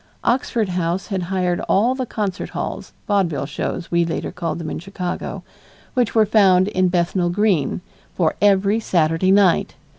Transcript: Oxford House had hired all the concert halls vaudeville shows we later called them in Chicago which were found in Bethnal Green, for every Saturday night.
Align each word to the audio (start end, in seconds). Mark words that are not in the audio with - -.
Oxford 0.23 0.69
House 0.69 1.05
had 1.09 1.21
hired 1.29 1.59
all 1.69 1.93
the 1.93 2.07
concert 2.07 2.49
halls 2.57 2.91
vaudeville 3.07 3.45
shows 3.45 3.91
we 3.91 4.03
later 4.03 4.31
called 4.31 4.57
them 4.57 4.71
in 4.71 4.79
Chicago 4.79 5.43
which 5.93 6.15
were 6.15 6.25
found 6.25 6.67
in 6.69 6.87
Bethnal 6.87 7.29
Green, 7.29 7.81
for 8.15 8.33
every 8.41 8.79
Saturday 8.79 9.29
night. 9.31 9.75